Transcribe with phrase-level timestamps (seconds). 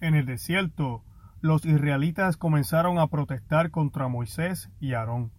[0.00, 1.02] En el desierto,
[1.40, 5.32] los israelitas comenzaron a protestar contra Moisés y Aarón.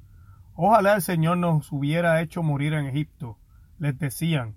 [0.56, 3.38] Ojalá el Señor nos hubiera hecho morir en Egipto,
[3.78, 4.56] les decían,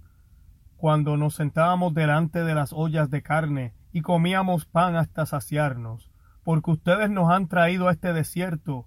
[0.78, 6.10] cuando nos sentábamos delante de las ollas de carne y comíamos pan hasta saciarnos,
[6.42, 8.86] porque ustedes nos han traído a este desierto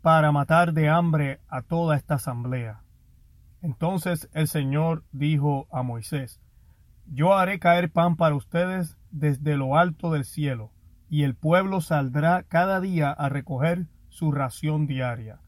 [0.00, 2.82] para matar de hambre a toda esta asamblea.
[3.60, 6.40] Entonces el Señor dijo a Moisés,
[7.10, 10.72] Yo haré caer pan para ustedes desde lo alto del cielo,
[11.08, 15.40] y el pueblo saldrá cada día a recoger su ración diaria.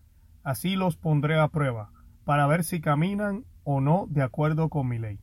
[0.42, 1.90] Así los pondré a prueba,
[2.24, 5.20] para ver si caminan o no de acuerdo con mi ley.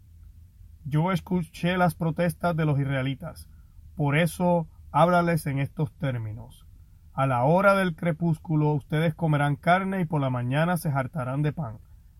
[0.85, 3.49] Yo escuché las protestas de los israelitas,
[3.95, 6.67] por eso háblales en estos términos.
[7.13, 11.51] A la hora del crepúsculo ustedes comerán carne y por la mañana se hartarán de
[11.51, 11.79] pan.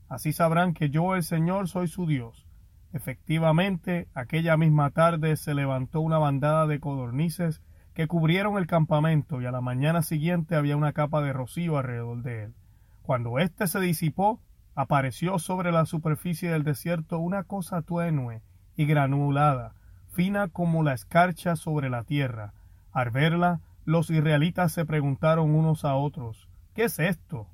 [0.10, 2.47] Así sabrán que yo el Señor soy su Dios.
[2.94, 7.62] Efectivamente, aquella misma tarde se levantó una bandada de codornices
[7.94, 12.24] que cubrieron el campamento y a la mañana siguiente había una capa de rocío alrededor
[12.24, 12.54] de él.
[13.02, 14.42] Cuando éste se disipó,
[14.76, 18.42] apareció sobre la superficie del desierto una cosa tenue
[18.76, 19.74] y granulada,
[20.12, 22.54] fina como la escarcha sobre la tierra.
[22.92, 27.48] Al verla, los israelitas se preguntaron unos a otros, ¿qué es esto?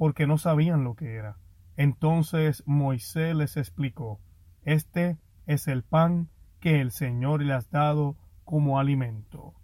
[0.00, 1.36] porque no sabían lo que era.
[1.76, 4.18] Entonces Moisés les explicó,
[4.64, 6.28] este es el pan
[6.60, 9.54] que el Señor le ha dado como alimento.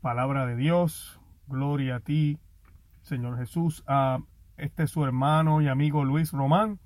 [0.00, 2.38] Palabra de Dios, gloria a ti,
[3.02, 4.20] Señor Jesús, a
[4.56, 6.78] este su hermano y amigo Luis Román.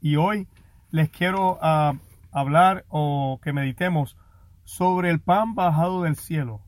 [0.00, 0.48] Y hoy
[0.90, 1.94] les quiero ah,
[2.30, 4.16] hablar o que meditemos
[4.64, 6.62] sobre el pan bajado del cielo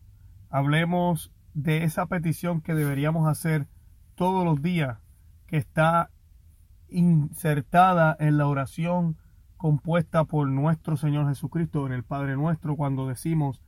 [0.51, 3.69] hablemos de esa petición que deberíamos hacer
[4.17, 4.99] todos los días,
[5.47, 6.11] que está
[6.89, 9.17] insertada en la oración
[9.61, 13.61] compuesta por nuestro Señor Jesucristo en el Padre nuestro cuando decimos,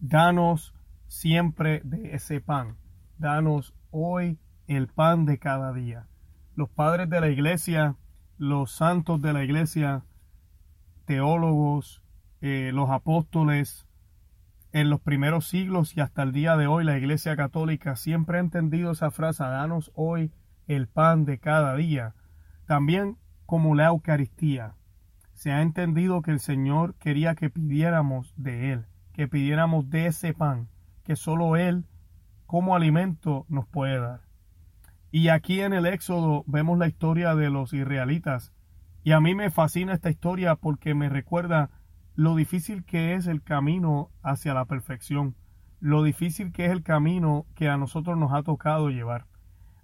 [0.00, 0.74] danos
[1.06, 2.78] siempre de ese pan,
[3.16, 6.08] danos hoy el pan de cada día.
[6.56, 7.94] Los padres de la iglesia,
[8.38, 10.02] los santos de la iglesia,
[11.04, 12.02] teólogos,
[12.40, 13.86] eh, los apóstoles,
[14.72, 18.40] en los primeros siglos y hasta el día de hoy la Iglesia Católica siempre ha
[18.40, 20.32] entendido esa frase, danos hoy
[20.66, 22.16] el pan de cada día,
[22.66, 23.16] también
[23.46, 24.74] como la Eucaristía.
[25.36, 30.32] Se ha entendido que el Señor quería que pidiéramos de Él, que pidiéramos de ese
[30.32, 30.70] pan,
[31.04, 31.84] que solo Él
[32.46, 34.22] como alimento nos puede dar.
[35.10, 38.54] Y aquí en el Éxodo vemos la historia de los israelitas.
[39.04, 41.68] Y a mí me fascina esta historia porque me recuerda
[42.14, 45.36] lo difícil que es el camino hacia la perfección,
[45.80, 49.26] lo difícil que es el camino que a nosotros nos ha tocado llevar.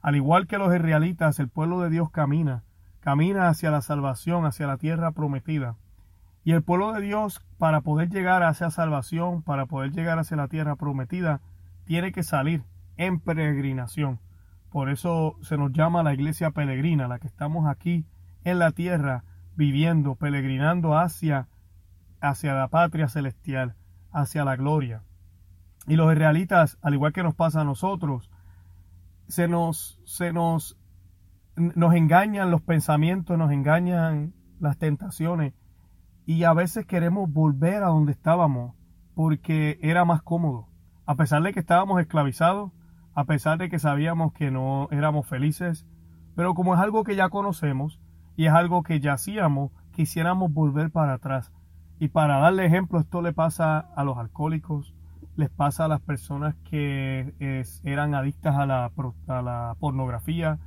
[0.01, 2.65] Al igual que los israelitas, el pueblo de Dios camina,
[3.03, 5.77] camina hacia la salvación, hacia la tierra prometida.
[6.45, 10.49] Y el pueblo de Dios, para poder llegar hacia salvación, para poder llegar hacia la
[10.49, 11.41] tierra prometida,
[11.85, 12.65] tiene que salir
[12.97, 14.19] en peregrinación.
[14.71, 18.07] Por eso se nos llama la iglesia peregrina, la que estamos aquí
[18.45, 19.25] en la tierra,
[19.55, 21.49] viviendo, peregrinando hacia
[22.23, 23.75] hacia la patria celestial,
[24.13, 25.03] hacia la gloria.
[25.87, 28.31] Y los israelitas, al igual que nos pasa a nosotros,
[29.27, 30.79] se nos, se nos,
[31.57, 35.55] nos engañan los pensamientos, nos engañan las tentaciones
[36.25, 38.75] y a veces queremos volver a donde estábamos
[39.15, 40.69] porque era más cómodo.
[41.05, 42.73] A pesar de que estábamos esclavizados,
[43.15, 45.87] a pesar de que sabíamos que no éramos felices,
[46.35, 48.01] pero como es algo que ya conocemos
[48.37, 51.53] y es algo que ya hacíamos, quisiéramos volver para atrás
[52.03, 54.93] y para darle ejemplo, esto le pasa a los alcohólicos,
[55.37, 57.33] les pasa a las personas que
[57.85, 58.91] eran adictas a la,
[59.29, 60.59] la pornografía,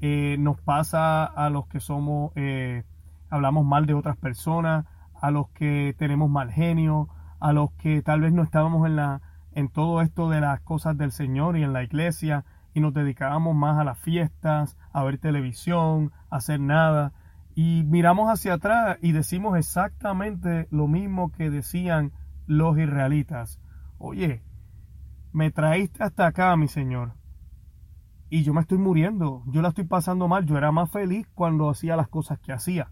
[0.00, 2.84] eh, nos pasa a los que somos, eh,
[3.30, 4.86] hablamos mal de otras personas,
[5.20, 7.08] a los que tenemos mal genio,
[7.40, 9.22] a los que tal vez no estábamos en, la,
[9.52, 12.44] en todo esto de las cosas del Señor y en la iglesia
[12.74, 17.12] y nos dedicábamos más a las fiestas, a ver televisión, a hacer nada.
[17.54, 22.12] Y miramos hacia atrás y decimos exactamente lo mismo que decían
[22.46, 23.60] los israelitas.
[23.98, 24.42] Oye,
[25.32, 27.12] me traíste hasta acá, mi Señor.
[28.34, 31.70] Y yo me estoy muriendo, yo la estoy pasando mal, yo era más feliz cuando
[31.70, 32.90] hacía las cosas que hacía.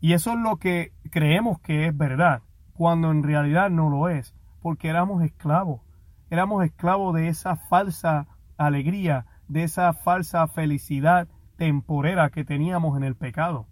[0.00, 2.42] Y eso es lo que creemos que es verdad,
[2.72, 5.82] cuando en realidad no lo es, porque éramos esclavos.
[6.30, 8.26] Éramos esclavos de esa falsa
[8.56, 13.68] alegría, de esa falsa felicidad temporera que teníamos en el pecado.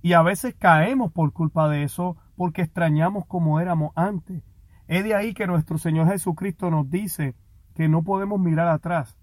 [0.00, 4.42] Y a veces caemos por culpa de eso porque extrañamos como éramos antes.
[4.88, 7.34] Es de ahí que nuestro Señor Jesucristo nos dice
[7.74, 9.19] que no podemos mirar atrás.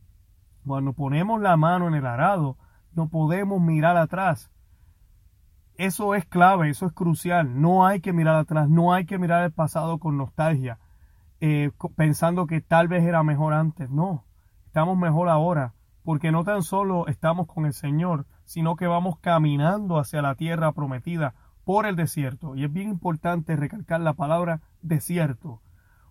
[0.68, 2.58] Cuando ponemos la mano en el arado,
[2.94, 4.52] no podemos mirar atrás.
[5.76, 7.62] Eso es clave, eso es crucial.
[7.62, 10.80] No hay que mirar atrás, no hay que mirar el pasado con nostalgia.
[11.40, 13.90] eh, pensando que tal vez era mejor antes.
[13.90, 14.26] No,
[14.66, 15.74] estamos mejor ahora,
[16.04, 20.72] porque no tan solo estamos con el Señor, sino que vamos caminando hacia la tierra
[20.72, 22.56] prometida por el desierto.
[22.56, 25.62] Y es bien importante recalcar la palabra desierto.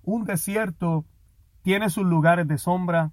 [0.02, 1.04] Un desierto
[1.62, 3.10] tiene sus lugares de sombra,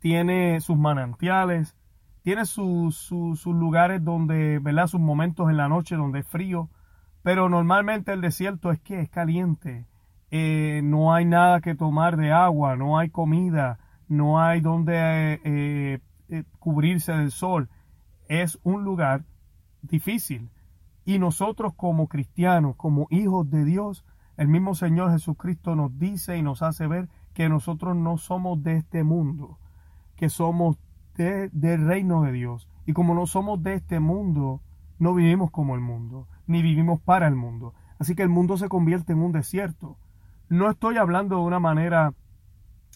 [0.00, 1.76] tiene sus manantiales,
[2.22, 3.10] tiene sus,
[3.46, 4.88] lugares donde, ¿verdad?
[4.88, 6.68] Sus momentos en la noche donde es frío,
[7.22, 9.86] pero normalmente el desierto es que es caliente,
[10.30, 16.00] eh, no hay nada que tomar de agua, no hay comida, no hay donde eh,
[16.28, 17.68] eh, cubrirse del sol.
[18.28, 19.24] Es un lugar
[19.82, 20.50] difícil.
[21.04, 24.04] Y nosotros como cristianos, como hijos de Dios,
[24.36, 28.76] el mismo Señor Jesucristo nos dice y nos hace ver que nosotros no somos de
[28.76, 29.58] este mundo,
[30.20, 30.76] que somos
[31.16, 32.68] del reino de Dios.
[32.84, 34.60] Y como no somos de este mundo,
[34.98, 37.72] no vivimos como el mundo, ni vivimos para el mundo.
[37.98, 39.96] Así que el mundo se convierte en un desierto.
[40.50, 42.12] No estoy hablando de una manera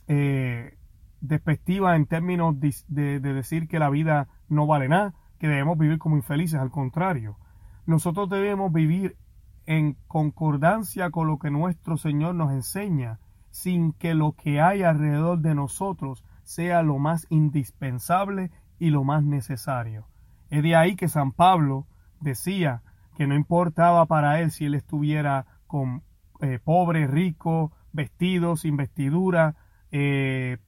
[0.06, 0.76] eh,
[1.22, 5.98] despectiva en términos de, de decir que la vida no vale nada, que debemos vivir
[5.98, 6.60] como infelices.
[6.60, 7.38] Al contrario,
[7.86, 9.16] nosotros debemos vivir
[9.64, 13.18] en concordancia con lo que nuestro Señor nos enseña
[13.50, 19.25] sin que lo que hay alrededor de nosotros sea lo más indispensable y lo más
[19.25, 20.06] necesario.
[20.50, 21.87] Es de ahí que San Pablo
[22.20, 22.82] decía
[23.17, 26.02] que no importaba para él si él estuviera con
[26.41, 29.56] eh, pobre, rico, vestido, sin vestidura,
[29.91, 30.58] eh,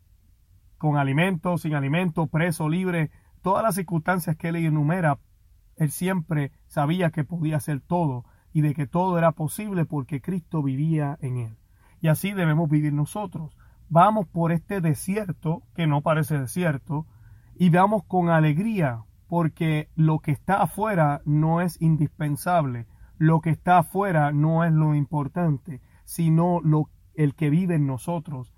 [0.79, 3.11] con alimento, sin alimento, preso, libre,
[3.43, 5.19] todas las circunstancias que él enumera,
[5.77, 10.63] él siempre sabía que podía hacer todo y de que todo era posible porque Cristo
[10.63, 11.57] vivía en él.
[12.01, 13.56] Y así debemos vivir nosotros.
[13.89, 17.07] Vamos por este desierto, que no parece desierto,
[17.55, 22.87] y vamos con alegría, porque lo que está afuera no es indispensable,
[23.19, 28.53] lo que está afuera no es lo importante, sino lo, el que vive en nosotros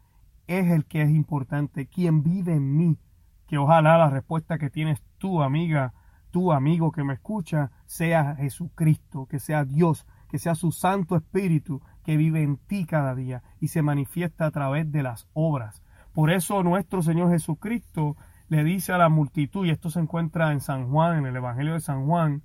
[0.46, 2.98] es el que es importante, quien vive en mí.
[3.46, 5.94] Que ojalá la respuesta que tienes tú, amiga,
[6.30, 11.80] tu amigo que me escucha, sea Jesucristo, que sea Dios, que sea su Santo Espíritu
[12.08, 15.82] que vive en ti cada día y se manifiesta a través de las obras.
[16.14, 18.16] Por eso nuestro Señor Jesucristo
[18.48, 21.74] le dice a la multitud, y esto se encuentra en San Juan, en el Evangelio
[21.74, 22.44] de San Juan,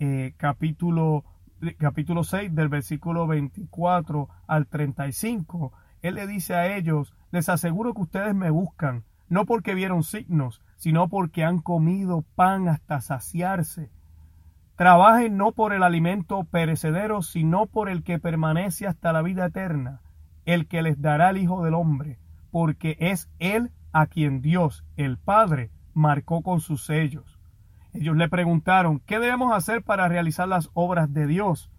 [0.00, 1.22] eh, capítulo,
[1.78, 5.72] capítulo 6, del versículo 24 al 35,
[6.02, 10.60] Él le dice a ellos, les aseguro que ustedes me buscan, no porque vieron signos,
[10.74, 13.92] sino porque han comido pan hasta saciarse
[14.76, 20.00] Trabajen no por el alimento perecedero, sino por el que permanece hasta la vida eterna,
[20.46, 22.18] el que les dará el Hijo del Hombre,
[22.50, 27.38] porque es Él a quien Dios, el Padre, marcó con sus sellos.
[27.92, 31.70] Ellos le preguntaron, ¿qué debemos hacer para realizar las obras de Dios?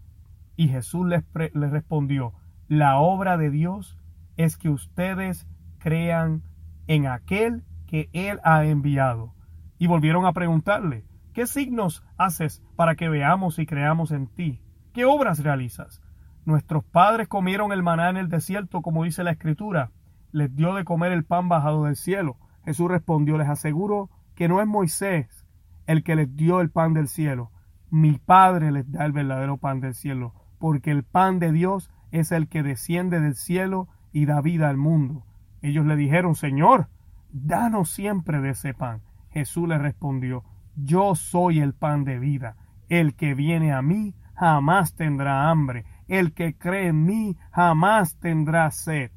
[0.56, 2.34] Y Jesús les, les respondió,
[2.70, 3.98] la obra de Dios
[4.38, 5.46] es que ustedes
[5.80, 6.44] crean
[6.88, 9.34] en aquel que Él ha enviado.
[9.78, 11.04] Y volvieron a preguntarle,
[11.36, 14.62] ¿Qué signos haces para que veamos y creamos en ti?
[14.94, 16.02] ¿Qué obras realizas?
[16.46, 19.92] Nuestros padres comieron el maná en el desierto, como dice la Escritura.
[20.32, 22.38] Les dio de comer el pan bajado del cielo.
[22.64, 25.46] Jesús respondió, les aseguro que no es Moisés
[25.88, 27.52] el que les dio el pan del cielo.
[27.90, 32.32] Mi Padre les da el verdadero pan del cielo, porque el pan de Dios es
[32.32, 35.26] el que desciende del cielo y da vida al mundo.
[35.62, 36.88] Ellos le dijeron, Señor,
[37.34, 39.01] danos siempre de ese pan.
[39.32, 42.55] Jesús les respondió, yo soy el pan de vida.
[42.89, 45.86] El que viene a mí jamás tendrá hambre.
[46.08, 49.12] El que cree en mí jamás tendrá sed.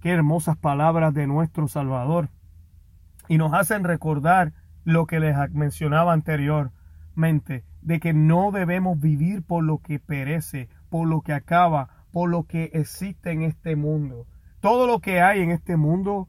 [0.00, 2.30] Qué hermosas palabras de nuestro Salvador.
[3.28, 4.52] Y nos hacen recordar
[4.84, 11.08] lo que les mencionaba anteriormente, de que no debemos vivir por lo que perece, por
[11.08, 14.26] lo que acaba, por lo que existe en este mundo.
[14.60, 16.28] Todo lo que hay en este mundo,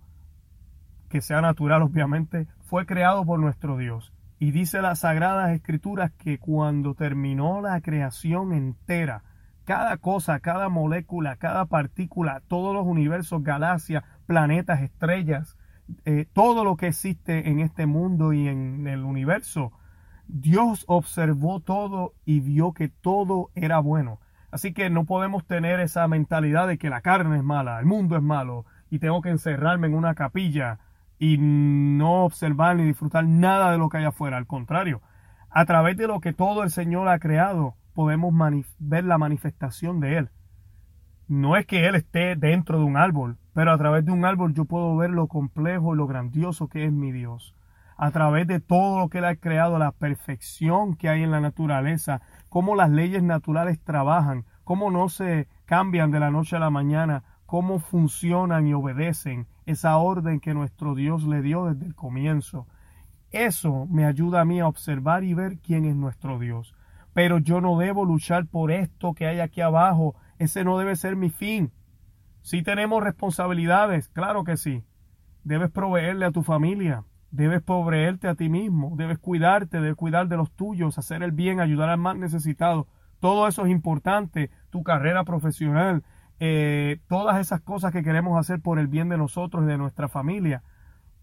[1.09, 4.14] que sea natural obviamente, fue creado por nuestro Dios.
[4.37, 9.23] Y dice las Sagradas Escrituras que cuando terminó la creación entera,
[9.63, 15.57] cada cosa, cada molécula, cada partícula, todos los universos, galaxias, planetas, estrellas,
[16.03, 19.71] eh, todo lo que existe en este mundo y en el universo,
[20.27, 24.19] Dios observó todo y vio que todo era bueno.
[24.51, 28.15] Así que no podemos tener esa mentalidad de que la carne es mala, el mundo
[28.15, 30.79] es malo y tengo que encerrarme en una capilla
[31.17, 34.37] y no observar ni disfrutar nada de lo que hay afuera.
[34.37, 35.01] Al contrario,
[35.49, 38.33] a través de lo que todo el Señor ha creado, podemos
[38.77, 40.29] ver la manifestación de Él.
[41.27, 44.53] No es que Él esté dentro de un árbol, pero a través de un árbol
[44.53, 47.55] yo puedo ver lo complejo y lo grandioso que es mi Dios.
[47.97, 51.39] A través de todo lo que Él ha creado, la perfección que hay en la
[51.39, 56.69] naturaleza, cómo las leyes naturales trabajan, cómo no se cambian de la noche a la
[56.69, 62.67] mañana, cómo funcionan y obedecen esa orden que nuestro Dios le dio desde el comienzo.
[63.31, 66.73] Eso me ayuda a mí a observar y ver quién es nuestro Dios.
[67.13, 70.15] Pero yo no debo luchar por esto que hay aquí abajo.
[70.37, 71.71] Ese no debe ser mi fin.
[72.41, 74.83] Si tenemos responsabilidades, claro que sí.
[75.43, 80.37] Debes proveerle a tu familia, debes proveerte a ti mismo, debes cuidarte, debes cuidar de
[80.37, 82.87] los tuyos, hacer el bien, ayudar al más necesitado.
[83.19, 86.03] Todo eso es importante, tu carrera profesional,
[86.39, 90.07] eh, todas esas cosas que queremos hacer por el bien de nosotros y de nuestra
[90.07, 90.63] familia.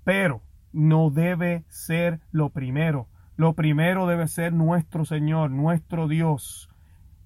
[0.04, 0.42] Pero
[0.73, 3.09] no debe ser lo primero.
[3.37, 6.69] Lo primero debe ser nuestro Señor, nuestro Dios.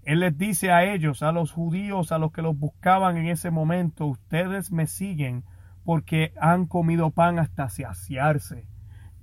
[0.03, 3.51] Él les dice a ellos, a los judíos, a los que los buscaban en ese
[3.51, 5.45] momento, ustedes me siguen
[5.85, 8.69] porque han comido pan hasta saciarse.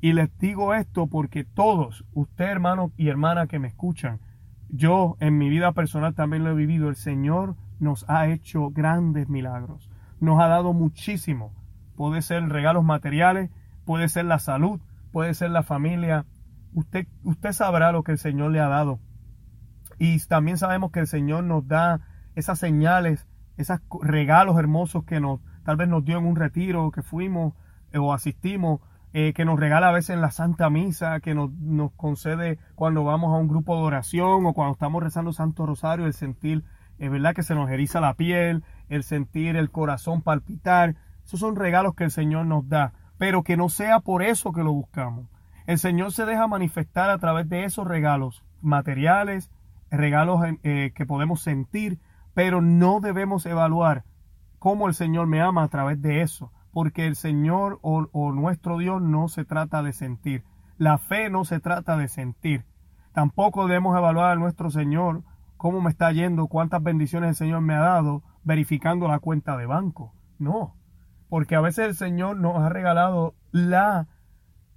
[0.02, 4.20] Y les digo esto porque todos, usted hermano y hermana que me escuchan,
[4.68, 9.30] yo en mi vida personal también lo he vivido, el Señor nos ha hecho grandes
[9.30, 11.54] milagros, nos ha dado muchísimo.
[11.96, 13.52] Puede ser regalos materiales,
[13.86, 14.80] puede ser la salud,
[15.12, 16.26] puede ser la familia.
[16.74, 19.00] Usted, usted sabrá lo que el Señor le ha dado.
[20.00, 22.02] Y también sabemos que el Señor nos da
[22.36, 27.04] esas señales, esos regalos hermosos que nos, tal vez nos dio en un retiro que
[27.04, 27.54] fuimos
[27.92, 28.82] eh, o asistimos,
[29.14, 33.04] eh, que nos regala a veces en la Santa Misa, que nos, nos, concede cuando
[33.04, 36.64] vamos a un grupo de oración o cuando estamos rezando Santo Rosario, el sentir,
[37.04, 40.96] es verdad que se nos eriza la piel, el sentir el corazón palpitar.
[41.26, 44.64] Esos son regalos que el Señor nos da, pero que no sea por eso que
[44.64, 45.28] lo buscamos.
[45.68, 49.52] El Señor se deja manifestar a través de esos regalos materiales,
[49.92, 52.00] regalos eh, que podemos sentir,
[52.34, 54.06] pero no debemos evaluar
[54.58, 59.02] cómo el Señor me ama a través de eso, porque el Señor o nuestro Dios
[59.02, 60.46] no se trata de sentir.
[60.78, 62.64] La fe no se trata de sentir.
[63.12, 65.24] Tampoco debemos evaluar a nuestro Señor
[65.64, 69.66] cómo me está yendo, cuántas bendiciones el Señor me ha dado, verificando la cuenta de
[69.66, 70.14] banco.
[70.38, 70.76] No,
[71.30, 74.10] porque a veces el Señor nos ha regalado la,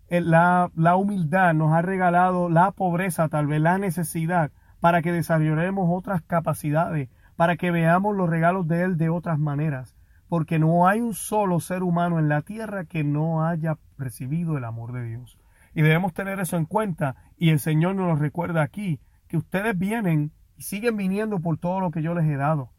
[0.08, 5.88] la, la humildad, nos ha regalado la pobreza, tal vez la necesidad, para que desarrollemos
[5.90, 9.96] otras capacidades, para que veamos los regalos de Él de otras maneras,
[10.28, 14.62] porque no hay un solo ser humano en la tierra que no haya recibido el
[14.62, 15.36] amor de Dios.
[15.74, 19.76] Y debemos tener eso en cuenta, y el Señor nos lo recuerda aquí, que ustedes
[19.76, 22.72] vienen siguen viniendo por todo lo que yo les he dado,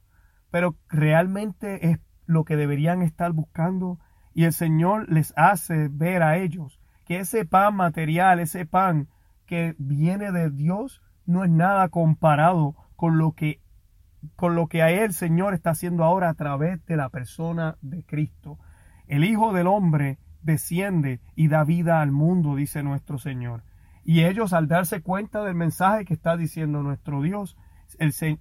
[0.52, 4.00] pero realmente es lo que deberían estar buscando,
[4.34, 9.08] y el Señor les hace ver a ellos que ese pan material, ese pan
[9.46, 13.62] que viene de Dios, no es nada comparado con lo que
[14.36, 17.78] con lo que a él el Señor está haciendo ahora a través de la persona
[17.82, 18.58] de Cristo.
[19.08, 23.64] El Hijo del Hombre desciende y da vida al mundo, dice nuestro Señor.
[24.04, 27.58] Y ellos al darse cuenta del mensaje que está diciendo nuestro Dios,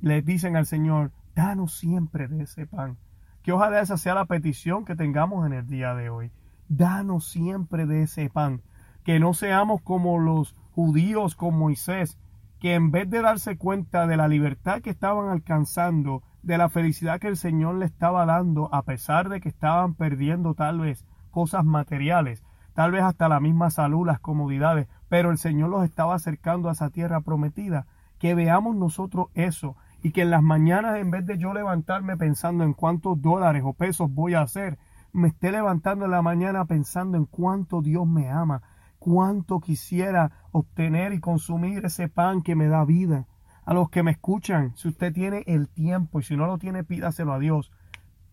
[0.01, 2.97] le dicen al Señor, danos siempre de ese pan.
[3.43, 6.33] Que ojalá esa sea la petición que tengamos en el día de hoy.
[6.69, 8.63] Danos siempre de ese pan.
[9.05, 12.19] Que no seamos como los judíos con Moisés,
[12.59, 17.21] que en vez de darse cuenta de la libertad que estaban alcanzando, de la felicidad
[17.21, 21.65] que el Señor le estaba dando, a pesar de que estaban perdiendo tal vez cosas
[21.65, 26.69] materiales, tal vez hasta la misma salud, las comodidades, pero el Señor los estaba acercando
[26.69, 27.87] a esa tierra prometida,
[28.19, 32.65] que veamos nosotros eso y que en las mañanas en vez de yo levantarme pensando
[32.65, 34.79] en cuántos dólares o pesos voy a hacer,
[35.13, 38.63] me esté levantando en la mañana pensando en cuánto Dios me ama,
[38.99, 43.27] cuánto quisiera obtener y consumir ese pan que me da vida.
[43.65, 46.85] A los que me escuchan, si usted tiene el tiempo y si no lo tiene,
[46.85, 47.73] pídaselo a Dios.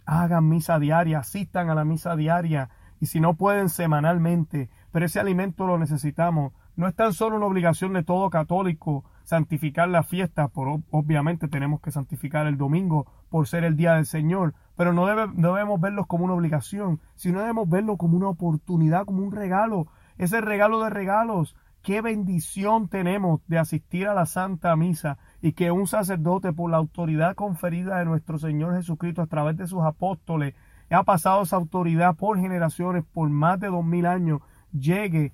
[0.06, 5.20] Hagan misa diaria, asistan a la misa diaria y si no pueden semanalmente, pero ese
[5.20, 6.54] alimento lo necesitamos.
[6.76, 11.82] No es tan solo una obligación de todo católico santificar la fiesta, por, obviamente tenemos
[11.82, 16.26] que santificar el domingo por ser el día del Señor, pero no, debemos verlo como
[16.26, 19.88] una obligación, sino debemos verlo como una oportunidad, como un regalo
[20.18, 21.56] ese regalo de regalos.
[21.82, 26.78] Qué bendición tenemos de asistir a la Santa Misa y que un sacerdote, por la
[26.78, 30.56] autoridad conferida de nuestro Señor Jesucristo a través de sus apóstoles,
[30.90, 35.34] ha pasado esa autoridad por generaciones, por más de dos mil años, llegue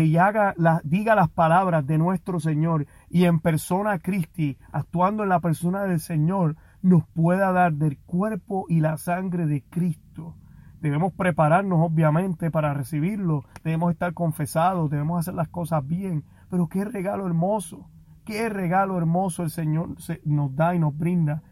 [0.00, 5.40] y haga diga las palabras de nuestro Señor y en persona Cristi, actuando en la
[5.40, 10.36] persona del Señor, nos pueda dar del cuerpo y la sangre de Cristo.
[10.80, 13.44] Debemos prepararnos, obviamente, para recibirlo.
[13.62, 16.24] Debemos estar confesados, debemos hacer las cosas bien.
[16.50, 17.88] Pero qué regalo hermoso,
[18.24, 19.90] qué regalo hermoso el Señor
[20.24, 21.42] nos da y nos brinda.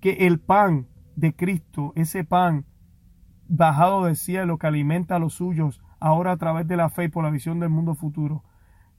[0.00, 2.64] Que el pan de Cristo, ese pan
[3.46, 7.08] bajado del cielo que alimenta a los suyos, ahora a través de la fe y
[7.08, 8.44] por la visión del mundo futuro,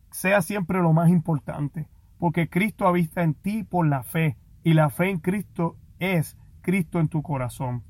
[0.10, 1.88] sea siempre lo más importante.
[2.18, 4.38] Porque Cristo habita en ti por la fe.
[4.64, 7.84] Y la fe en Cristo es Cristo en tu corazón.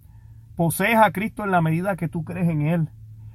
[0.58, 2.90] Posees a Cristo en la medida que tú crees en Él.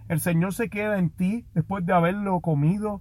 [0.08, 3.00] El Señor se queda en ti después de haberlo comido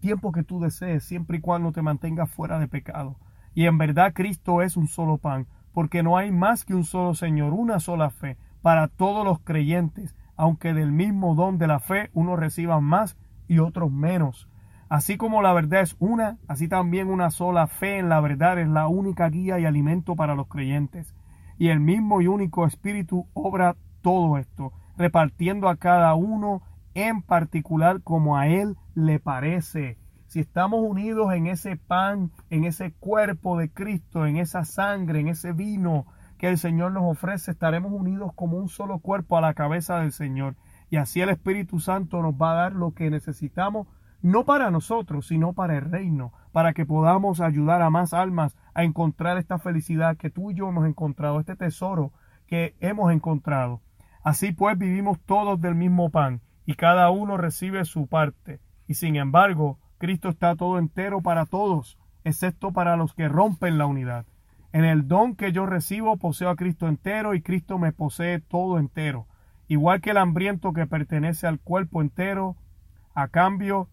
[0.00, 3.18] tiempo que tú desees, siempre y cuando te mantengas fuera de pecado.
[3.52, 7.14] Y en verdad Cristo es un solo pan, porque no hay más que un solo
[7.14, 12.08] Señor, una sola fe para todos los creyentes, aunque del mismo don de la fe
[12.14, 14.48] unos reciban más y otros menos.
[14.88, 18.66] Así como la verdad es una, así también una sola fe en la verdad es
[18.66, 21.14] la única guía y alimento para los creyentes.
[21.58, 26.62] Y el mismo y único Espíritu obra todo esto, repartiendo a cada uno
[26.94, 29.98] en particular como a Él le parece.
[30.26, 35.28] Si estamos unidos en ese pan, en ese cuerpo de Cristo, en esa sangre, en
[35.28, 36.06] ese vino
[36.40, 40.10] que el Señor nos ofrece, estaremos unidos como un solo cuerpo a la cabeza del
[40.10, 40.56] Señor.
[40.88, 43.88] Y así el Espíritu Santo nos va a dar lo que necesitamos,
[44.22, 48.84] no para nosotros, sino para el reino, para que podamos ayudar a más almas a
[48.84, 52.14] encontrar esta felicidad que tú y yo hemos encontrado, este tesoro
[52.46, 53.82] que hemos encontrado.
[54.24, 58.62] Así pues vivimos todos del mismo pan y cada uno recibe su parte.
[58.86, 63.84] Y sin embargo, Cristo está todo entero para todos, excepto para los que rompen la
[63.84, 64.24] unidad.
[64.72, 68.78] En el don que yo recibo poseo a Cristo entero y Cristo me posee todo
[68.78, 69.26] entero.
[69.66, 72.56] Igual que el hambriento que pertenece al cuerpo entero,
[73.14, 73.88] a cambio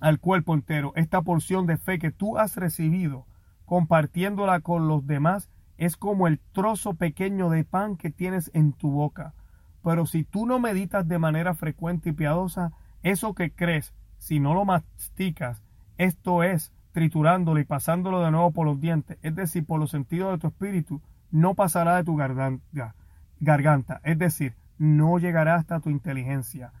[0.00, 0.92] al cuerpo entero.
[0.96, 3.26] Esta porción de fe que tú has recibido,
[3.64, 8.90] compartiéndola con los demás, es como el trozo pequeño de pan que tienes en tu
[8.90, 9.34] boca.
[9.82, 12.72] Pero si tú no meditas de manera frecuente y piadosa,
[13.02, 15.62] eso que crees, si no lo masticas,
[15.96, 20.32] esto es, triturándolo y pasándolo de nuevo por los dientes, es decir, por los sentidos
[20.32, 21.00] de tu espíritu,
[21.30, 22.96] no pasará de tu garganta,
[23.38, 26.72] garganta, es decir, no llegará hasta tu inteligencia.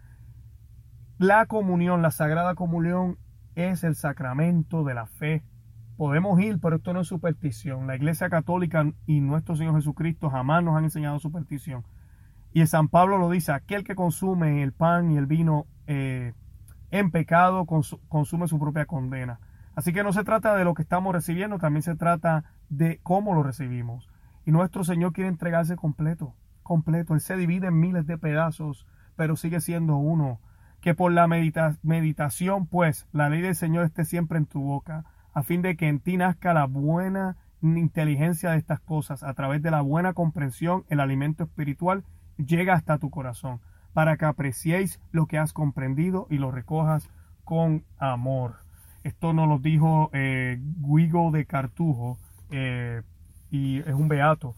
[1.18, 3.16] La comunión, la sagrada comunión,
[3.54, 5.44] es el sacramento de la fe.
[5.96, 7.86] Podemos ir, pero esto no es superstición.
[7.86, 11.84] La Iglesia Católica y nuestro Señor Jesucristo jamás nos han enseñado superstición.
[12.52, 16.32] Y San Pablo lo dice, aquel que consume el pan y el vino eh,
[16.90, 19.38] en pecado consume su propia condena.
[19.78, 23.32] Así que no se trata de lo que estamos recibiendo, también se trata de cómo
[23.32, 24.08] lo recibimos.
[24.44, 27.14] Y nuestro Señor quiere entregarse completo, completo.
[27.14, 30.40] Él se divide en miles de pedazos, pero sigue siendo uno
[30.80, 35.44] que por la meditación, pues, la ley del Señor esté siempre en tu boca, a
[35.44, 39.70] fin de que en ti nazca la buena inteligencia de estas cosas, a través de
[39.70, 42.02] la buena comprensión, el alimento espiritual
[42.36, 43.60] llega hasta tu corazón,
[43.92, 47.08] para que apreciéis lo que has comprendido y lo recojas
[47.44, 48.66] con amor.
[49.02, 52.18] Esto nos lo dijo eh, Guigo de Cartujo,
[52.50, 53.02] eh,
[53.50, 54.54] y es un beato.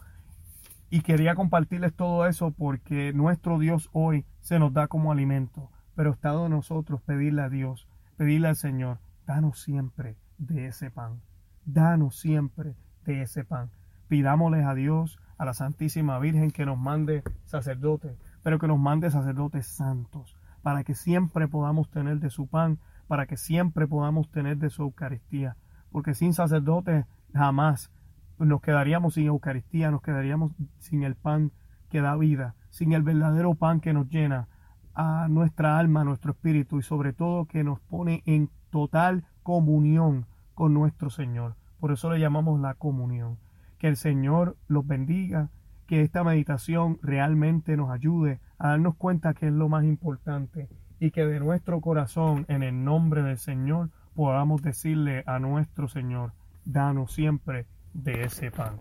[0.89, 6.11] Y quería compartirles todo eso porque nuestro Dios hoy se nos da como alimento pero
[6.11, 11.21] está de nosotros pedirle a Dios, pedirle al Señor, danos siempre de ese pan,
[11.65, 12.75] danos siempre
[13.05, 13.69] de ese pan.
[14.07, 19.11] Pidámosles a Dios, a la Santísima Virgen, que nos mande sacerdotes, pero que nos mande
[19.11, 22.79] sacerdotes santos, para que siempre podamos tener de su pan,
[23.11, 25.57] para que siempre podamos tener de su Eucaristía,
[25.91, 27.91] porque sin sacerdotes jamás
[28.39, 31.51] nos quedaríamos sin Eucaristía, nos quedaríamos sin el pan
[31.89, 34.47] que da vida, sin el verdadero pan que nos llena,
[34.93, 40.25] a nuestra alma, a nuestro espíritu y sobre todo que nos pone en total comunión
[40.53, 41.57] con nuestro Señor.
[41.81, 43.39] Por eso le llamamos la comunión.
[43.77, 45.49] Que el Señor los bendiga,
[45.85, 50.69] que esta meditación realmente nos ayude a darnos cuenta que es lo más importante
[51.01, 56.31] y que de nuestro corazón, en el nombre del Señor, podamos decirle a nuestro Señor,
[56.63, 58.79] danos siempre de ese pan.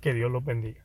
[0.00, 0.82] Que Dios los bendiga.